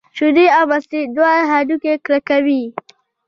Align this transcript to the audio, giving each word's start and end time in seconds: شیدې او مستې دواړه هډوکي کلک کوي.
شیدې 0.17 0.45
او 0.57 0.63
مستې 0.71 0.99
دواړه 1.15 1.43
هډوکي 1.51 1.93
کلک 2.05 2.23
کوي. 2.29 2.63